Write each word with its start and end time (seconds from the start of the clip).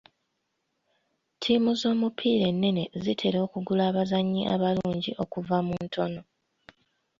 Ttiimu 1.33 1.71
z'omupiira 1.79 2.45
ennene 2.51 2.83
zitera 3.03 3.37
okugula 3.45 3.83
abazannyi 3.89 4.41
abalungi 4.53 5.11
okuva 5.23 5.57
mu 5.67 5.75
ntono. 5.85 6.21